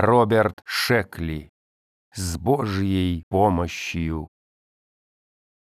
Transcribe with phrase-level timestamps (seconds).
[0.00, 1.50] Роберт Шекли.
[2.14, 4.28] С Божьей помощью.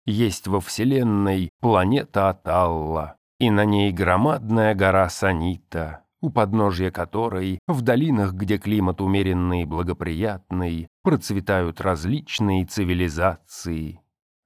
[0.04, 7.83] Есть во Вселенной планета Аталла, и на ней громадная гора Санита, у подножья которой, в
[7.83, 14.00] долинах, где климат умеренный и благоприятный, процветают различные цивилизации.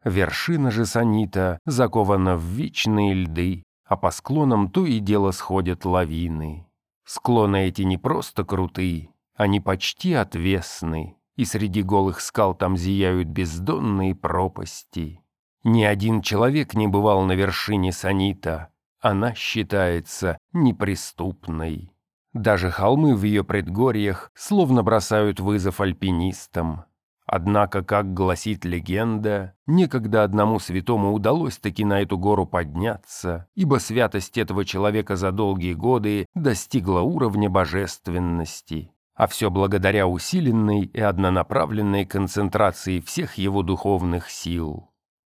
[0.05, 6.67] Вершина же Санита закована в вечные льды, а по склонам то и дело сходят лавины.
[7.07, 9.10] Склоны эти не просто крутые,
[9.41, 15.23] они почти отвесны, и среди голых скал там зияют бездонные пропасти.
[15.65, 18.69] Ни один человек не бывал на вершине Санита,
[19.01, 21.91] она считается неприступной.
[22.35, 26.85] Даже холмы в ее предгорьях словно бросают вызов альпинистам.
[27.25, 34.37] Однако, как гласит легенда, некогда одному святому удалось таки на эту гору подняться, ибо святость
[34.37, 43.01] этого человека за долгие годы достигла уровня божественности, а все благодаря усиленной и однонаправленной концентрации
[43.01, 44.89] всех его духовных сил.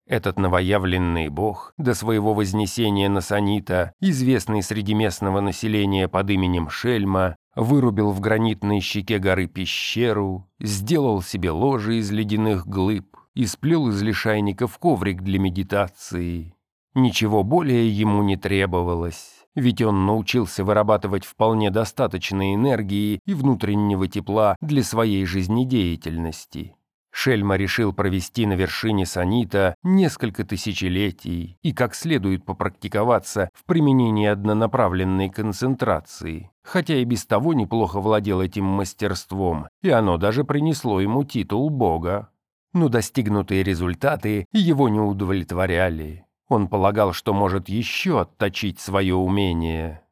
[0.08, 7.36] Этот новоявленный бог, до своего вознесения на Санита, известный среди местного населения под именем Шельма,
[7.58, 14.02] вырубил в гранитной щеке горы пещеру, сделал себе ложе из ледяных глыб и сплел из
[14.02, 16.56] лишайников коврик для медитации.
[16.94, 24.56] Ничего более ему не требовалось, ведь он научился вырабатывать вполне достаточно энергии и внутреннего тепла
[24.62, 26.76] для своей жизнедеятельности.
[27.16, 35.30] Шельма решил провести на вершине Санита несколько тысячелетий и как следует попрактиковаться в применении однонаправленной
[35.30, 41.70] концентрации, хотя и без того неплохо владел этим мастерством, и оно даже принесло ему титул
[41.70, 42.30] бога.
[42.74, 46.23] Но достигнутые результаты его не удовлетворяли.
[46.50, 50.04] Он полагал, что может еще отточить свое умение.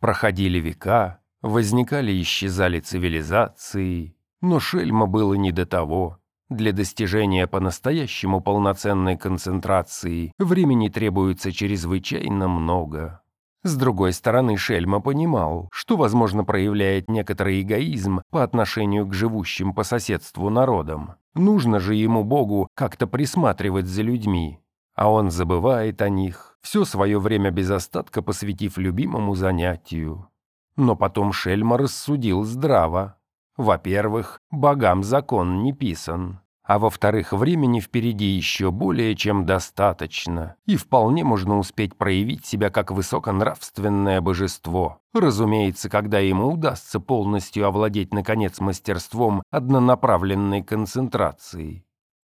[0.00, 6.18] Проходили века, возникали и исчезали цивилизации, но Шельма было не до того.
[6.48, 13.20] Для достижения по-настоящему полноценной концентрации времени требуется чрезвычайно много.
[13.64, 19.82] С другой стороны, Шельма понимал, что, возможно, проявляет некоторый эгоизм по отношению к живущим по
[19.82, 21.16] соседству народам.
[21.34, 24.60] Нужно же ему, Богу, как-то присматривать за людьми.
[24.98, 30.28] А он забывает о них, все свое время без остатка посвятив любимому занятию.
[30.74, 33.14] Но потом Шельма рассудил здраво.
[33.56, 36.40] Во-первых, богам закон не писан.
[36.64, 42.90] А во-вторых, времени впереди еще более чем достаточно, и вполне можно успеть проявить себя как
[42.90, 44.98] высоконравственное божество.
[45.14, 51.84] Разумеется, когда ему удастся полностью овладеть, наконец, мастерством однонаправленной концентрации.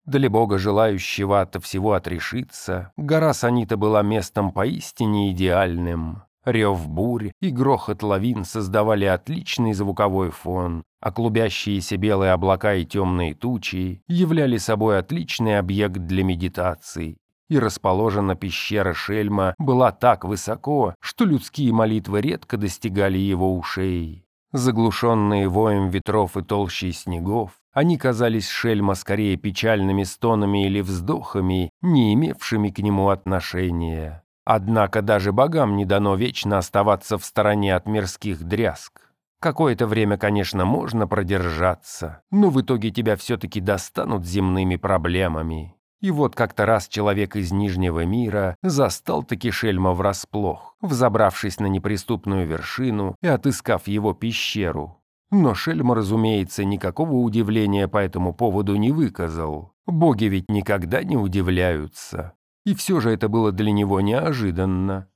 [0.04, 6.24] Для бога, желающего от всего отрешиться, гора Санита была местом поистине идеальным.
[6.44, 13.34] Рев бурь и грохот лавин создавали отличный звуковой фон, а клубящиеся белые облака и темные
[13.34, 17.19] тучи являли собой отличный объект для медитации.
[17.48, 24.24] И расположена пещера Шельма была так высоко, что людские молитвы редко достигали его ушей.
[24.52, 32.15] Заглушенные воем ветров и толщей снегов, они казались Шельма скорее печальными стонами или вздохами, не
[32.15, 34.22] имевшими к нему отношения.
[34.44, 39.12] Однако даже богам не дано вечно оставаться в стороне от мирских дрязг.
[39.41, 45.75] Какое-то время, конечно, можно продержаться, но в итоге тебя все-таки достанут земными проблемами.
[46.00, 52.47] И вот как-то раз человек из Нижнего мира застал таки Шельма врасплох, взобравшись на неприступную
[52.47, 55.01] вершину и отыскав его пещеру.
[55.32, 59.72] Но Шельма, разумеется, никакого удивления по этому поводу не выказал.
[59.87, 62.34] Боги ведь никогда не удивляются.
[62.66, 65.09] И все же это было для него неожиданно.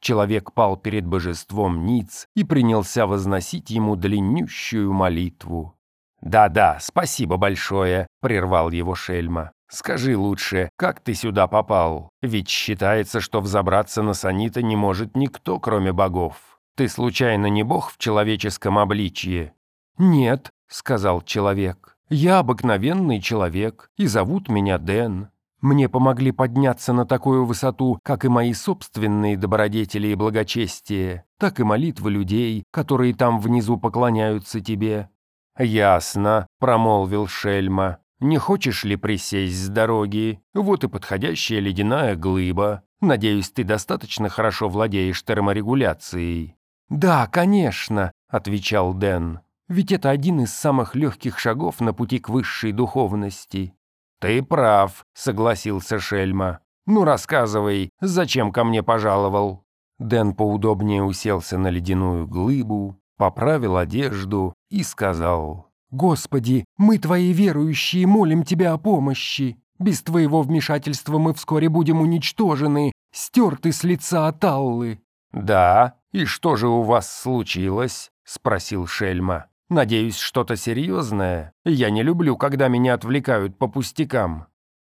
[0.00, 5.76] Человек пал перед божеством Ниц и принялся возносить ему длиннющую молитву.
[6.20, 9.50] «Да-да, спасибо большое»,— прервал его Шельма.
[9.68, 12.10] «Скажи лучше, как ты сюда попал?
[12.22, 16.47] Ведь считается, что взобраться на Санита не может никто, кроме богов.
[16.78, 19.52] Ты случайно не бог в человеческом обличье?»
[19.98, 21.96] «Нет»,— сказал человек.
[22.08, 25.30] «Я обыкновенный человек, и зовут меня Дэн.
[25.60, 31.64] Мне помогли подняться на такую высоту, как и мои собственные добродетели и благочестие, так и
[31.64, 35.10] молитвы людей, которые там внизу поклоняются тебе».
[35.58, 37.98] «Ясно»,— промолвил Шельма.
[38.20, 40.40] «Не хочешь ли присесть с дороги?
[40.54, 42.84] Вот и подходящая ледяная глыба.
[43.00, 46.54] Надеюсь, ты достаточно хорошо владеешь терморегуляцией».
[46.88, 49.40] «Да, конечно»,— отвечал Дэн.
[49.68, 53.74] «Ведь это один из самых легких шагов на пути к высшей духовности.
[54.20, 56.60] «Ты прав»,— согласился Шельма.
[56.86, 59.64] «Ну, рассказывай, зачем ко мне пожаловал?»
[59.98, 68.42] Дэн поудобнее уселся на ледяную глыбу, поправил одежду и сказал, «Господи, мы твои верующие молим
[68.42, 69.58] тебя о помощи.
[69.78, 75.00] Без твоего вмешательства мы вскоре будем уничтожены, стерты с лица Аталлы».
[75.32, 79.46] «Да, и что же у вас случилось?»— спросил Шельма.
[79.68, 81.52] «Надеюсь, что-то серьезное?
[81.64, 84.46] Я не люблю, когда меня отвлекают по пустякам».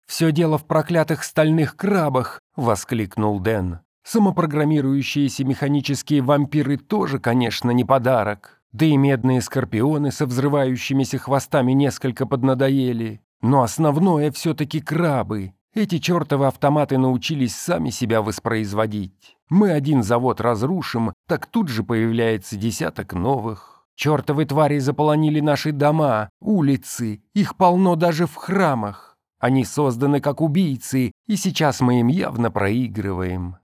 [0.08, 3.80] «Все дело в проклятых стальных крабах!»— воскликнул Дэн.
[4.04, 8.62] «Самопрограммирующиеся механические вампиры тоже, конечно, не подарок.
[8.72, 13.22] Да и медные скорпионы со взрывающимися хвостами несколько поднадоели.
[13.42, 15.54] Но основное все-таки крабы.
[15.74, 19.38] Эти чертовы автоматы научились сами себя воспроизводить.
[19.50, 23.86] Мы один завод разрушим, так тут же появляется десяток новых.
[23.96, 29.18] Чертовы твари заполонили наши дома, улицы, их полно даже в храмах.
[29.40, 33.58] Они созданы как убийцы, и сейчас мы им явно проигрываем.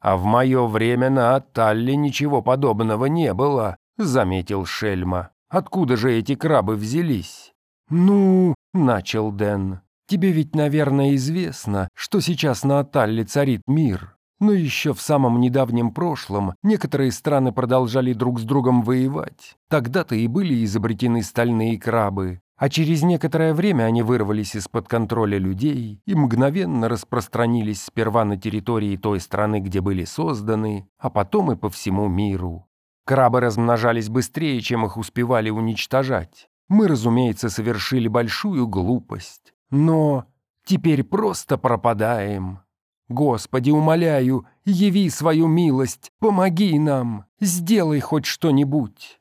[0.00, 5.30] А в мое время на Талле ничего подобного не было, заметил Шельма.
[5.48, 7.52] Откуда же эти крабы взялись?
[7.88, 9.80] Ну, начал Дэн.
[10.12, 14.14] Тебе ведь, наверное, известно, что сейчас на Аталле царит мир.
[14.40, 19.56] Но еще в самом недавнем прошлом некоторые страны продолжали друг с другом воевать.
[19.70, 22.42] Тогда-то и были изобретены стальные крабы.
[22.58, 28.98] А через некоторое время они вырвались из-под контроля людей и мгновенно распространились сперва на территории
[28.98, 32.66] той страны, где были созданы, а потом и по всему миру.
[33.06, 36.50] Крабы размножались быстрее, чем их успевали уничтожать.
[36.68, 39.51] Мы, разумеется, совершили большую глупость.
[39.72, 40.26] Но
[40.64, 42.60] теперь просто пропадаем.
[43.08, 49.18] Господи, умоляю, яви свою милость, помоги нам, сделай хоть что-нибудь».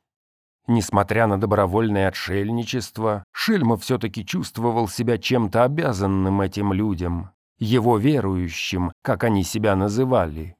[0.67, 9.23] Несмотря на добровольное отшельничество, Шельма все-таки чувствовал себя чем-то обязанным этим людям, его верующим, как
[9.23, 10.55] они себя называли.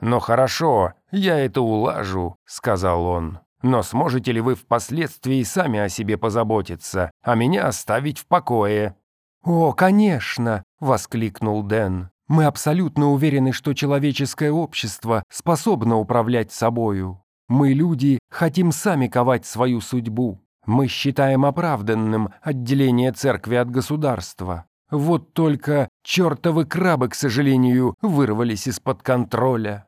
[0.00, 3.40] «Ну хорошо, я это улажу»,— сказал он.
[3.62, 8.96] «Но сможете ли вы впоследствии сами о себе позаботиться, а меня оставить в покое?»
[9.46, 12.10] «О, конечно!»— воскликнул Дэн.
[12.26, 17.22] «Мы абсолютно уверены, что человеческое общество способно управлять собою.
[17.46, 20.44] Мы, люди, хотим сами ковать свою судьбу.
[20.66, 24.66] Мы считаем оправданным отделение церкви от государства.
[24.90, 29.86] Вот только чертовы крабы, к сожалению, вырвались из-под контроля».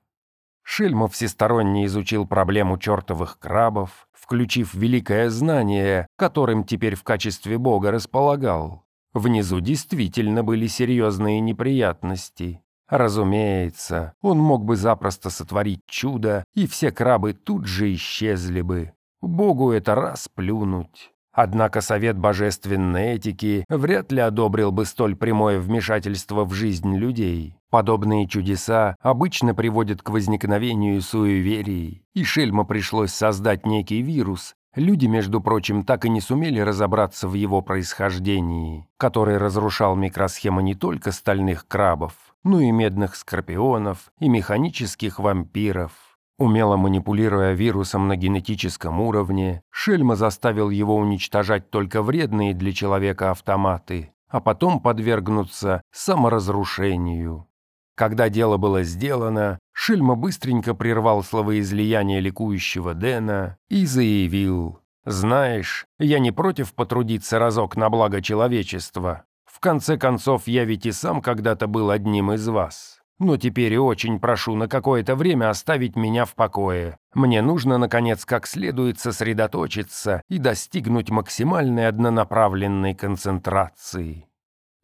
[0.63, 8.85] Шельмов всесторонне изучил проблему чертовых крабов, включив великое знание, которым теперь в качестве бога располагал.
[9.15, 12.63] Внизу действительно были серьезные неприятности.
[12.89, 18.93] Разумеется, он мог бы запросто сотворить чудо, и все крабы тут же исчезли бы.
[19.21, 21.11] Богу это раз плюнуть.
[21.33, 27.55] Однако Совет Божественной Этики вряд ли одобрил бы столь прямое вмешательство в жизнь людей.
[27.71, 35.41] Подобные чудеса обычно приводят к возникновению суеверий, и Шельма пришлось создать некий вирус, Люди, между
[35.41, 41.67] прочим, так и не сумели разобраться в его происхождении, который разрушал микросхемы не только стальных
[41.67, 42.13] крабов,
[42.45, 45.91] но и медных скорпионов и механических вампиров.
[46.39, 54.13] Умело манипулируя вирусом на генетическом уровне, Шельма заставил его уничтожать только вредные для человека автоматы,
[54.29, 57.49] а потом подвергнуться саморазрушению.
[57.97, 66.33] Когда дело было сделано, Шильма быстренько прервал словоизлияние ликующего Дэна и заявил, «Знаешь, я не
[66.33, 69.23] против потрудиться разок на благо человечества.
[69.45, 72.99] В конце концов, я ведь и сам когда-то был одним из вас.
[73.21, 76.99] Но теперь очень прошу на какое-то время оставить меня в покое.
[77.15, 84.27] Мне нужно, наконец, как следует сосредоточиться и достигнуть максимальной однонаправленной концентрации.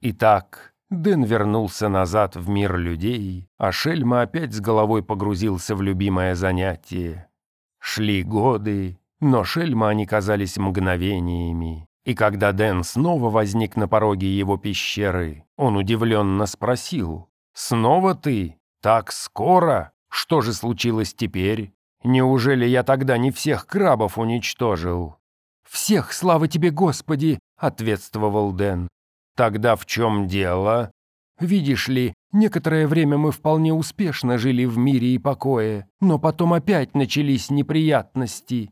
[0.00, 6.34] Итак, Дэн вернулся назад в мир людей, а Шельма опять с головой погрузился в любимое
[6.34, 7.28] занятие.
[7.80, 11.88] Шли годы, но Шельма они казались мгновениями.
[12.04, 18.58] И когда Дэн снова возник на пороге его пещеры, он удивленно спросил, «Снова ты?
[18.82, 19.92] Так скоро?
[20.10, 21.72] Что же случилось теперь?
[22.02, 25.16] Неужели я тогда не всех крабов уничтожил?»
[25.66, 28.88] «Всех, слава тебе, Господи!»— ответствовал Дэн.
[29.36, 30.92] Тогда в чем дело?
[31.40, 36.94] Видишь ли, некоторое время мы вполне успешно жили в мире и покое, но потом опять
[36.94, 38.70] начались неприятности.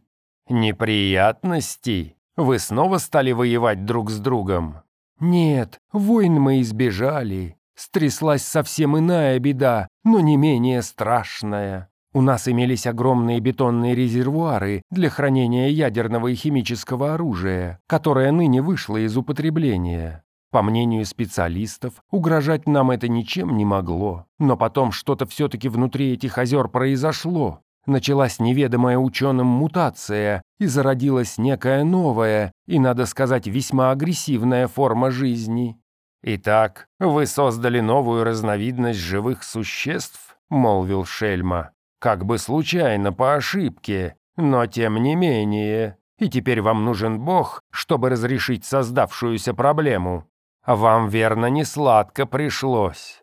[0.48, 2.16] Неприятности?
[2.36, 4.82] Вы снова стали воевать друг с другом?
[5.18, 7.56] Нет, войн мы избежали.
[7.74, 11.90] Стряслась совсем иная беда, но не менее страшная.
[12.14, 18.98] У нас имелись огромные бетонные резервуары для хранения ядерного и химического оружия, которое ныне вышло
[18.98, 20.21] из употребления.
[20.52, 24.26] По мнению специалистов, угрожать нам это ничем не могло.
[24.38, 27.60] Но потом что-то все-таки внутри этих озер произошло.
[27.86, 35.80] Началась неведомая ученым мутация, и зародилась некая новая, и, надо сказать, весьма агрессивная форма жизни.
[36.22, 41.70] «Итак, вы создали новую разновидность живых существ?»— молвил Шельма.
[41.98, 45.96] «Как бы случайно, по ошибке, но тем не менее.
[46.18, 50.28] И теперь вам нужен Бог, чтобы разрешить создавшуюся проблему.
[50.66, 53.22] Вам, верно, не сладко пришлось».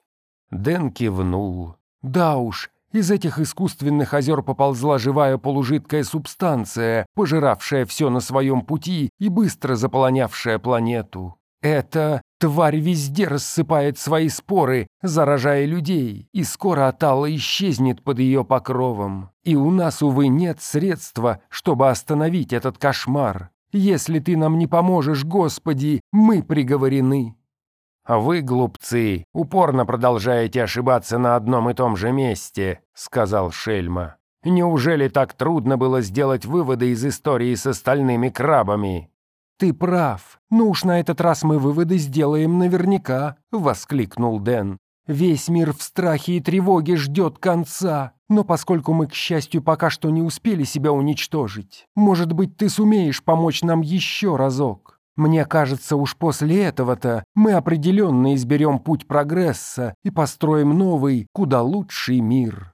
[0.51, 1.75] Дэн кивнул.
[2.01, 9.11] «Да уж, из этих искусственных озер поползла живая полужидкая субстанция, пожиравшая все на своем пути
[9.19, 11.35] и быстро заполонявшая планету.
[11.61, 19.31] Эта тварь везде рассыпает свои споры, заражая людей, и скоро Атала исчезнет под ее покровом.
[19.43, 23.51] И у нас, увы, нет средства, чтобы остановить этот кошмар.
[23.71, 27.35] Если ты нам не поможешь, Господи, мы приговорены.
[28.09, 34.15] А вы, глупцы, упорно продолжаете ошибаться на одном и том же месте»,— сказал Шельма.
[34.43, 39.11] «Неужели так трудно было сделать выводы из истории с остальными крабами?»
[39.59, 40.39] «Ты прав.
[40.49, 44.79] Ну уж на этот раз мы выводы сделаем наверняка»,— воскликнул Дэн.
[45.09, 48.13] «Весь мир в страхе и тревоге ждет конца.
[48.29, 53.21] Но поскольку мы, к счастью, пока что не успели себя уничтожить, может быть, ты сумеешь
[53.21, 60.11] помочь нам еще разок?» Мне кажется, уж после этого-то мы определенно изберем путь прогресса и
[60.11, 62.71] построим новый, куда лучший мир».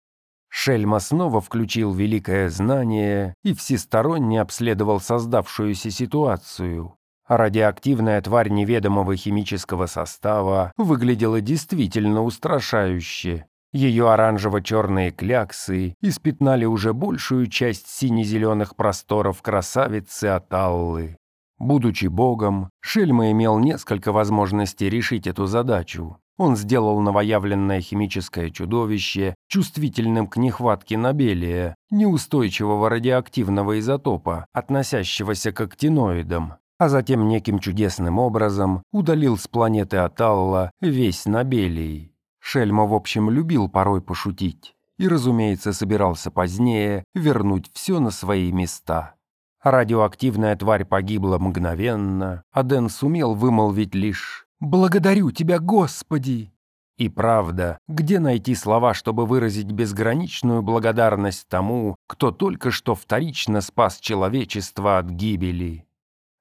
[0.48, 6.94] Шельма снова включил великое знание и всесторонне обследовал создавшуюся ситуацию.
[7.28, 13.46] Радиоактивная тварь неведомого химического состава выглядела действительно устрашающе.
[13.74, 21.18] Ее оранжево-черные кляксы испятнали уже большую часть сине-зеленых просторов красавицы Аталлы.
[21.58, 26.18] Будучи богом, Шельма имел несколько возможностей решить эту задачу.
[26.38, 36.56] Он сделал новоявленное химическое чудовище чувствительным к нехватке набелия, неустойчивого радиоактивного изотопа, относящегося к актиноидам,
[36.78, 42.14] а затем неким чудесным образом удалил с планеты Аталла весь набелий.
[42.40, 49.16] Шельма, в общем, любил порой пошутить и, разумеется, собирался позднее вернуть все на свои места.
[49.64, 56.52] Радиоактивная тварь погибла мгновенно, а Дэн сумел вымолвить лишь «Благодарю тебя, Господи!»
[56.98, 64.00] И правда, где найти слова, чтобы выразить безграничную благодарность тому, кто только что вторично спас
[64.00, 65.86] человечество от гибели?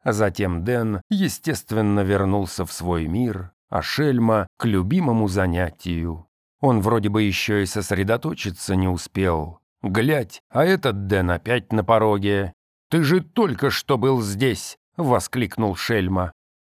[0.04, 6.28] А затем Дэн, естественно, вернулся в свой мир, а Шельма— к любимому занятию.
[6.60, 9.58] Он вроде бы еще и сосредоточиться не успел.
[9.82, 12.52] Глядь, а этот Дэн опять на пороге,
[12.94, 16.30] «Ты же только что был здесь!»— воскликнул Шельма.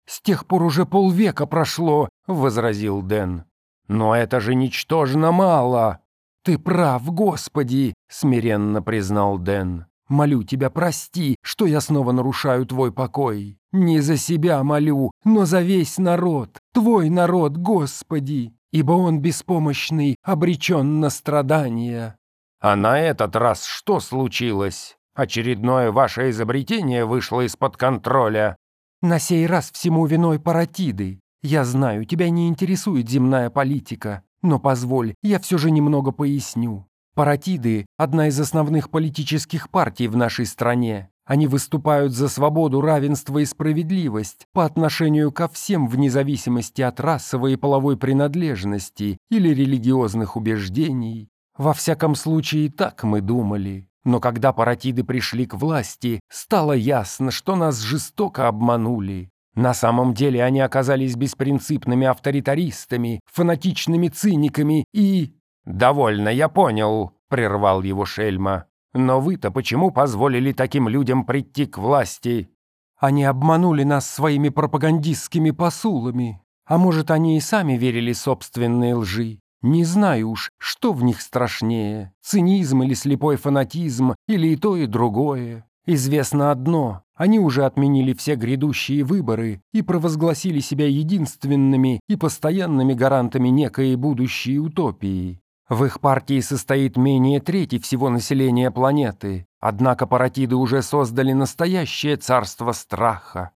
[0.05, 3.45] «С тех пор уже полвека прошло»,— возразил Дэн.
[3.87, 5.99] «Но это же ничтожно мало!»
[6.43, 9.85] «Ты прав, Господи!»— смиренно признал Дэн.
[10.09, 13.59] «Молю тебя, прости, что я снова нарушаю твой покой.
[13.71, 20.99] Не за себя молю, но за весь народ, твой народ, Господи, ибо он беспомощный, обречен
[20.99, 22.15] на страдания».
[22.59, 28.55] «А на этот раз что случилось?» Очередное ваше изобретение вышло из-под контроля».
[29.01, 31.19] «На сей раз всему виной паратиды.
[31.41, 36.88] Я знаю, тебя не интересует земная политика, но позволь, я все же немного поясню.
[37.19, 41.09] Паратиды– одна из основных политических партий в нашей стране.
[41.25, 47.55] Они выступают за свободу, равенство и справедливость по отношению ко всем вне зависимости от расовой
[47.55, 51.27] и половой принадлежности или религиозных убеждений.
[51.57, 53.89] Во всяком случае, так мы думали.
[54.05, 59.29] Но когда паратиды пришли к власти, стало ясно, что нас жестоко обманули.
[59.55, 65.35] На самом деле они оказались беспринципными авторитаристами, фанатичными циниками и...
[65.69, 68.65] «Довольно, я понял»,— прервал его Шельма.
[68.93, 72.49] «Но вы-то почему позволили таким людям прийти к власти?»
[72.97, 76.41] «Они обманули нас своими пропагандистскими посулами.
[76.65, 79.39] А может, они и сами верили собственной лжи.
[79.61, 84.87] Не знаю уж, что в них страшнее, цинизм или слепой фанатизм, или и то, и
[84.87, 85.67] другое.
[85.85, 93.49] Известно одно, они уже отменили все грядущие выборы и провозгласили себя единственными и постоянными гарантами
[93.49, 95.41] некой будущей утопии.
[95.69, 102.71] В их партии состоит менее трети всего населения планеты, однако паратиды уже создали настоящее царство
[102.71, 103.51] страха.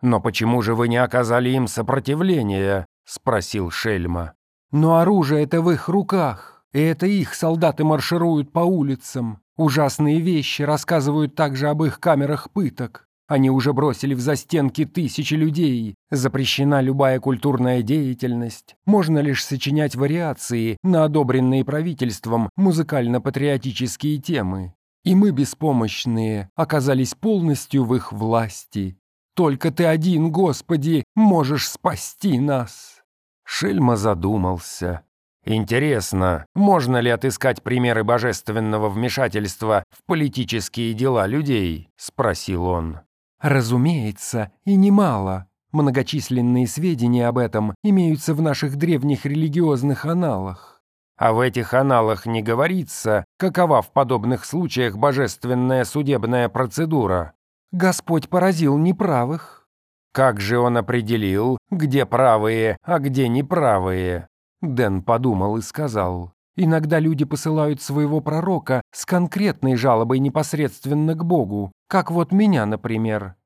[0.00, 4.32] «Но почему же вы не оказали им сопротивления?»— спросил Шельма.
[4.70, 9.40] Но оружие-то в их руках, и это их солдаты маршируют по улицам.
[9.56, 13.07] Ужасные вещи рассказывают также об их камерах пыток.
[13.28, 15.94] Они уже бросили в застенки тысячи людей.
[16.10, 18.74] Запрещена любая культурная деятельность.
[18.86, 24.72] Можно лишь сочинять вариации на одобренные правительством музыкально-патриотические темы.
[25.04, 28.96] И мы, беспомощные, оказались полностью в их власти.
[29.34, 33.02] Только ты один, Господи, можешь спасти нас.
[33.44, 35.02] Шельма задумался.
[35.44, 41.88] Интересно, можно ли отыскать примеры божественного вмешательства в политические дела людей?
[41.96, 43.00] Спросил он.
[43.40, 45.46] Разумеется, и немало.
[45.72, 50.80] Многочисленные сведения об этом имеются в наших древних религиозных аналах.
[51.16, 57.34] А в этих аналах не говорится, какова в подобных случаях божественная судебная процедура.
[57.72, 59.68] Господь поразил неправых.
[60.12, 64.26] Как же он определил, где правые, а где неправые?
[64.62, 66.32] Дэн подумал и сказал.
[66.60, 73.36] Иногда люди посылают своего пророка с конкретной жалобой непосредственно к Богу, как вот меня, например».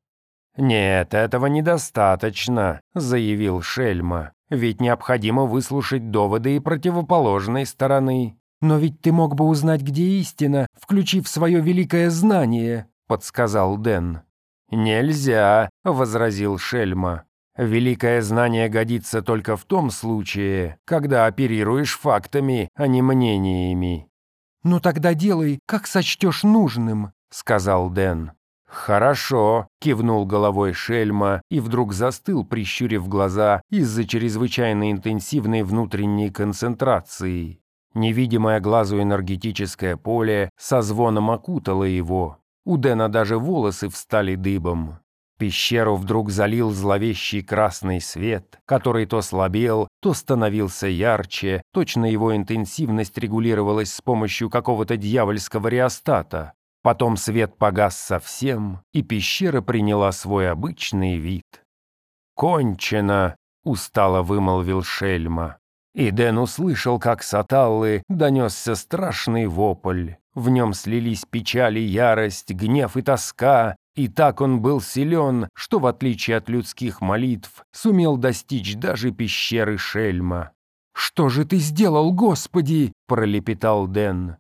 [0.57, 4.33] «Нет, этого недостаточно»,— заявил Шельма.
[4.49, 8.39] «Ведь необходимо выслушать доводы и противоположной стороны».
[8.63, 14.23] «Но ведь ты мог бы узнать, где истина, включив свое великое знание»,— подсказал Дэн.
[14.71, 17.25] «Нельзя»,— возразил Шельма.
[17.57, 24.09] Великое знание годится только в том случае, когда оперируешь фактами, а не мнениями.
[24.63, 28.33] «Ну тогда делай, как сочтешь нужным»,— сказал Дэн.
[28.67, 37.61] «Хорошо»,— кивнул головой Шельма и вдруг застыл, прищурив глаза из-за чрезвычайно интенсивной внутренней концентрации.
[37.93, 42.39] Невидимое глазу энергетическое поле со звоном окутало его.
[42.65, 45.01] У Дэна даже волосы встали дыбом.
[45.43, 53.19] Пещеру вдруг залил зловещий красный свет, который то слабел, то становился ярче, точно его интенсивность
[53.19, 56.53] регулировалась с помощью какого-то дьявольского реостата.
[56.85, 61.65] Потом свет погас совсем, и пещера приняла свой обычный вид.
[62.37, 63.35] «Кончено!»—
[63.65, 65.57] устало вымолвил Шельма.
[65.93, 70.13] И Дэн услышал, как с Аталлы донесся страшный вопль.
[70.35, 75.79] В нем слились печаль и ярость, гнев и тоска, и так он был силен, что,
[75.79, 80.53] в отличие от людских молитв, сумел достичь даже пещеры Шельма.
[80.95, 84.37] «Что же ты сделал, Господи?»– пролепетал Дэн.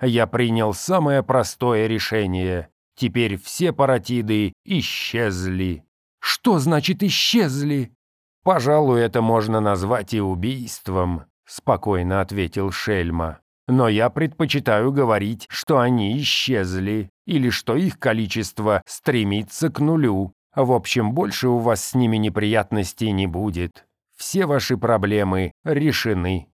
[0.00, 2.68] «Я принял самое простое решение.
[2.96, 5.84] Теперь все паратиды исчезли».
[6.20, 7.92] «Что значит исчезли?»
[8.42, 13.40] «Пожалуй, это можно назвать и убийством»,– спокойно ответил Шельма.
[13.68, 20.32] «Но я предпочитаю говорить, что они исчезли или что их количество стремится к нулю.
[20.54, 23.86] В общем, больше у вас с ними неприятностей не будет.
[24.16, 26.48] Все ваши проблемы решены».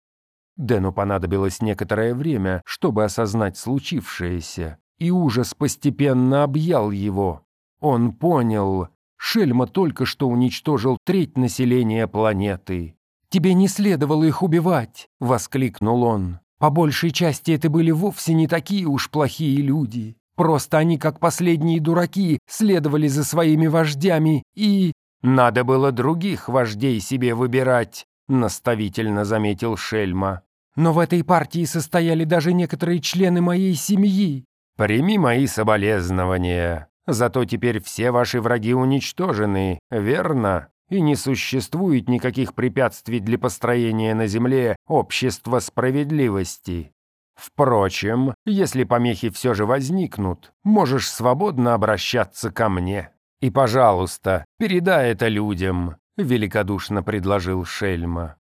[0.55, 7.43] Дэну понадобилось некоторое время, чтобы осознать случившееся, и ужас постепенно объял его.
[7.79, 8.89] Он понял,
[9.21, 12.95] Шельма только что уничтожил треть населения планеты.
[13.29, 16.39] «Тебе не следовало их убивать!»— воскликнул он.
[16.59, 20.15] «По большей части это были вовсе не такие уж плохие люди.
[20.35, 24.93] Просто они, как последние дураки, следовали за своими вождями и...
[25.21, 30.43] «Надо было других вождей себе выбирать»,— наставительно заметил Шельма.
[30.77, 34.45] «Но в этой партии состояли даже некоторые члены моей семьи».
[34.77, 36.87] «Прими мои соболезнования.
[37.05, 40.69] Зато теперь все ваши враги уничтожены, верно?
[40.89, 46.91] И не существует никаких препятствий для построения на Земле общества справедливости.
[47.35, 53.11] Впрочем, если помехи все же возникнут, можешь свободно обращаться ко мне.
[53.39, 58.35] И, пожалуйста, передай это людям»,— великодушно предложил Шельма.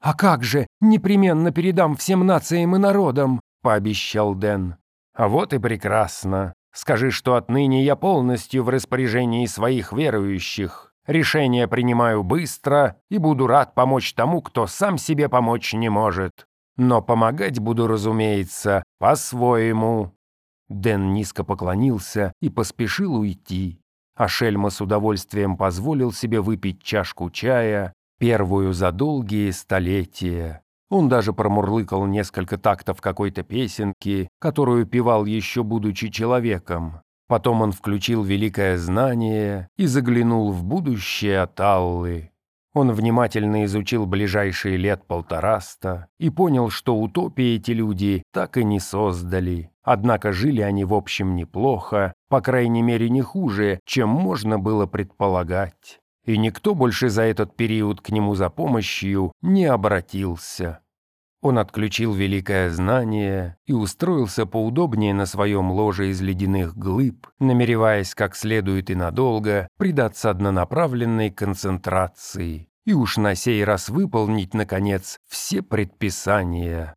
[0.00, 4.76] «А как же, непременно передам всем нациям и народам»,— пообещал Дэн.
[5.14, 6.52] «А вот и прекрасно.
[6.74, 10.91] Скажи, что отныне я полностью в распоряжении своих верующих.
[11.06, 16.46] Решение принимаю быстро и буду рад помочь тому, кто сам себе помочь не может.
[16.76, 20.12] Но помогать буду, разумеется, по-своему».
[20.68, 23.80] Дэн низко поклонился и поспешил уйти.
[24.16, 30.62] А Шельма с удовольствием позволил себе выпить чашку чая, первую за долгие столетия.
[30.88, 37.00] Он даже промурлыкал несколько тактов какой-то песенки, которую певал еще будучи человеком.
[37.32, 42.30] Потом он включил великое знание и заглянул в будущее от Аллы.
[42.74, 48.78] Он внимательно изучил ближайшие лет полтораста и понял, что утопии эти люди так и не
[48.80, 49.70] создали.
[49.82, 56.00] Однако жили они в общем неплохо, по крайней мере не хуже, чем можно было предполагать.
[56.26, 60.81] И никто больше за этот период к нему за помощью не обратился.
[61.42, 68.36] Он отключил великое знание и устроился поудобнее на своем ложе из ледяных глыб, намереваясь как
[68.36, 76.94] следует и надолго предаться однонаправленной концентрации и уж на сей раз выполнить, наконец, все предписания.